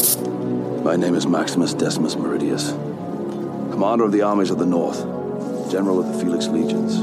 My 0.00 0.96
name 0.96 1.14
is 1.14 1.26
Maximus 1.26 1.74
Decimus 1.74 2.14
Meridius, 2.14 2.70
commander 3.70 4.04
of 4.04 4.12
the 4.12 4.22
armies 4.22 4.48
of 4.48 4.58
the 4.58 4.64
North, 4.64 4.98
general 5.70 6.00
of 6.00 6.10
the 6.10 6.18
Felix 6.18 6.46
Legions, 6.46 7.00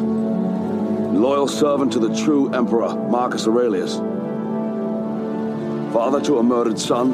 loyal 1.15 1.47
servant 1.47 1.94
to 1.94 1.99
the 1.99 2.15
true 2.23 2.52
Emperor 2.55 2.96
Marcus 2.96 3.46
Aurelius, 3.46 3.97
father 5.94 6.20
to 6.21 6.39
a 6.39 6.44
murdered 6.44 6.79
son, 6.79 7.13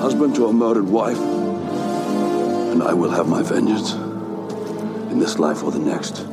husband 0.00 0.36
to 0.36 0.46
a 0.46 0.52
murdered 0.52 0.88
wife, 0.88 1.18
and 1.18 2.80
I 2.80 2.92
will 2.92 3.10
have 3.10 3.26
my 3.26 3.42
vengeance 3.42 3.94
in 5.10 5.18
this 5.18 5.40
life 5.40 5.64
or 5.64 5.72
the 5.72 5.80
next. 5.80 6.24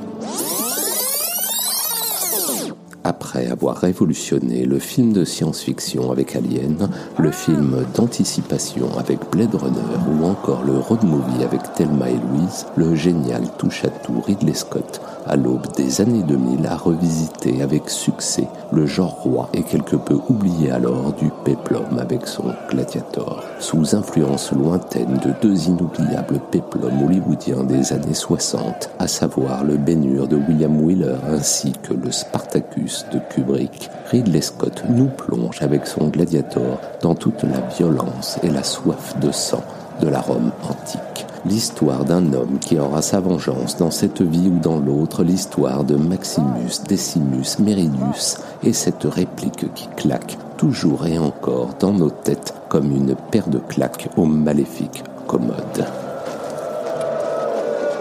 Après 3.34 3.48
avoir 3.48 3.78
révolutionné 3.78 4.66
le 4.66 4.78
film 4.78 5.14
de 5.14 5.24
science-fiction 5.24 6.12
avec 6.12 6.36
Alien, 6.36 6.90
le 7.18 7.32
film 7.32 7.78
d'anticipation 7.96 8.90
avec 9.00 9.20
Blade 9.32 9.56
Runner 9.56 9.80
ou 10.12 10.26
encore 10.26 10.64
le 10.66 10.78
road 10.78 11.06
movie 11.06 11.42
avec 11.42 11.62
Thelma 11.74 12.10
et 12.10 12.16
Louise, 12.16 12.66
le 12.76 12.94
génial 12.94 13.44
touche-à-tout 13.58 14.20
Ridley 14.20 14.54
Scott, 14.54 15.00
à 15.26 15.38
l'aube 15.38 15.66
des 15.78 16.02
années 16.02 16.24
2000, 16.24 16.66
a 16.68 16.76
revisité 16.76 17.62
avec 17.62 17.90
succès 17.90 18.50
le 18.74 18.86
genre 18.86 19.22
roi 19.22 19.50
et 19.54 19.64
quelque 19.64 19.96
peu 19.96 20.18
oublié 20.28 20.72
alors 20.72 21.14
du 21.14 21.30
péplum 21.46 22.00
avec 22.00 22.28
son 22.28 22.54
Gladiator. 22.70 23.44
Sous 23.60 23.96
influence 23.96 24.52
lointaine 24.52 25.20
de 25.24 25.32
deux 25.42 25.70
inoubliables 25.70 26.42
péplums 26.52 27.04
hollywoodiens 27.06 27.64
des 27.64 27.94
années 27.94 28.14
60, 28.14 28.90
à 29.00 29.08
savoir 29.08 29.64
le 29.64 29.78
Bénur 29.78 30.28
de 30.28 30.36
William 30.36 30.82
Wheeler 30.82 31.16
ainsi 31.30 31.72
que 31.82 31.94
le 31.94 32.12
Spartacus 32.12 33.06
de 33.14 33.21
Kubrick, 33.30 33.90
Ridley 34.10 34.42
Scott 34.42 34.84
nous 34.90 35.08
plonge 35.08 35.62
avec 35.62 35.88
son 35.88 36.08
Gladiator 36.08 36.80
dans 37.02 37.16
toute 37.16 37.44
la 37.44 37.62
violence 37.78 38.38
et 38.44 38.50
la 38.50 38.64
soif 38.64 39.18
de 39.20 39.32
sang 39.32 39.64
de 40.02 40.08
la 40.08 40.20
Rome 40.20 40.52
antique. 40.64 41.26
L'histoire 41.46 42.06
d'un 42.06 42.34
homme 42.34 42.60
qui 42.60 42.78
aura 42.78 43.02
sa 43.02 43.20
vengeance 43.20 43.78
dans 43.78 43.90
cette 43.90 44.22
vie 44.22 44.50
ou 44.50 44.60
dans 44.60 44.80
l'autre, 44.80 45.24
l'histoire 45.24 45.84
de 45.84 45.96
Maximus 45.96 46.84
Decimus 46.88 47.60
Meridius 47.60 48.38
et 48.64 48.74
cette 48.74 49.06
réplique 49.06 49.74
qui 49.74 49.88
claque 49.96 50.38
toujours 50.58 51.08
et 51.08 51.18
encore 51.18 51.70
dans 51.80 51.94
nos 51.94 52.12
têtes 52.12 52.54
comme 52.70 52.92
une 52.92 53.16
paire 53.32 53.48
de 53.48 53.58
claques 53.58 54.10
au 54.18 54.26
maléfique 54.26 55.04
commode. 55.28 55.86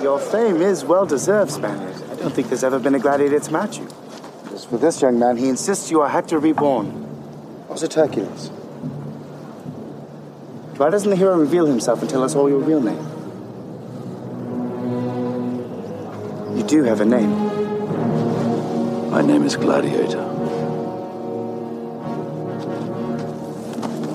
Your 0.03 0.19
fame 0.19 0.63
is 0.63 0.85
well 0.85 1.07
deserved, 1.07 1.51
Spaniard. 1.51 1.95
I 2.13 2.23
don't 2.23 2.33
think 2.35 2.49
there's 2.49 2.65
ever 2.65 2.79
been 2.79 2.95
a 2.95 2.99
gladiator 2.99 3.41
to 3.41 3.53
match 3.53 3.79
you. 3.79 3.87
As 4.71 4.75
for 4.75 4.79
this 4.79 5.03
young 5.03 5.19
man, 5.19 5.37
he 5.37 5.49
insists 5.49 5.91
you 5.91 6.01
are 6.01 6.09
Hector 6.09 6.39
reborn. 6.39 7.05
Was 7.67 7.83
it 7.83 7.95
Hercules? 7.95 8.51
Why 10.77 10.91
doesn't 10.91 11.11
the 11.11 11.17
hero 11.17 11.37
reveal 11.37 11.67
himself 11.67 12.01
and 12.03 12.09
tell 12.09 12.23
us 12.23 12.37
all 12.37 12.49
your 12.49 12.61
real 12.61 12.81
name? 12.81 13.05
You 16.57 16.63
do 16.63 16.85
have 16.85 17.01
a 17.01 17.05
name. 17.05 17.31
My 19.11 19.23
name 19.23 19.43
is 19.43 19.57
Gladiator. 19.57 20.23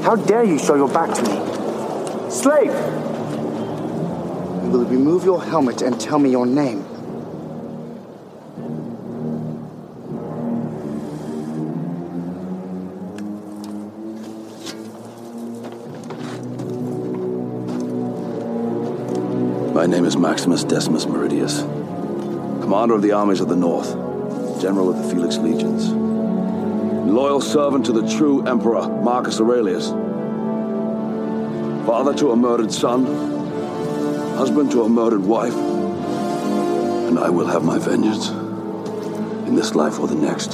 How 0.04 0.16
dare 0.16 0.46
you 0.46 0.58
show 0.58 0.76
your 0.76 0.88
back 0.88 1.14
to 1.16 1.22
me? 1.22 2.32
Slave! 2.32 2.72
You 4.64 4.70
will 4.72 4.86
remove 4.86 5.26
your 5.26 5.44
helmet 5.44 5.82
and 5.82 6.00
tell 6.00 6.18
me 6.18 6.30
your 6.30 6.46
name. 6.46 6.95
My 19.76 19.86
name 19.86 20.06
is 20.06 20.16
Maximus 20.16 20.64
Decimus 20.64 21.06
Meridius, 21.06 21.60
commander 22.62 22.94
of 22.94 23.02
the 23.02 23.12
armies 23.12 23.42
of 23.42 23.50
the 23.50 23.58
North, 23.58 23.92
general 24.62 24.90
of 24.90 24.98
the 24.98 25.14
Felix 25.14 25.36
Legions, 25.36 25.92
loyal 25.92 27.42
servant 27.42 27.86
to 27.88 27.92
the 27.92 28.08
true 28.08 28.48
Emperor 28.48 28.88
Marcus 28.88 29.42
Aurelius, 29.42 29.90
father 31.86 32.14
to 32.14 32.32
a 32.32 32.38
murdered 32.38 32.72
son, 32.72 33.06
husband 34.38 34.72
to 34.72 34.84
a 34.84 34.88
murdered 34.88 35.26
wife, 35.26 35.58
and 35.58 37.20
I 37.20 37.30
will 37.30 37.48
have 37.48 37.66
my 37.66 37.78
vengeance 37.78 38.30
in 38.30 39.56
this 39.56 39.76
life 39.76 40.00
or 40.00 40.08
the 40.08 40.16
next. 40.16 40.54